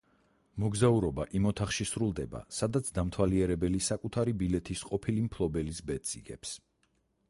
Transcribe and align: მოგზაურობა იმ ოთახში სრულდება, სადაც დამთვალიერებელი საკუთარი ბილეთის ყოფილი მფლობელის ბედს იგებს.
მოგზაურობა 0.61 1.25
იმ 1.39 1.45
ოთახში 1.49 1.87
სრულდება, 1.89 2.41
სადაც 2.61 2.91
დამთვალიერებელი 2.97 3.85
საკუთარი 3.91 4.37
ბილეთის 4.43 4.85
ყოფილი 4.93 5.31
მფლობელის 5.31 5.89
ბედს 5.93 6.21
იგებს. 6.23 6.61